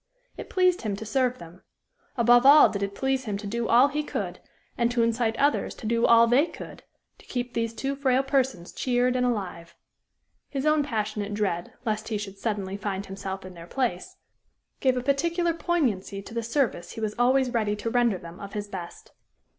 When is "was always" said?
16.99-17.51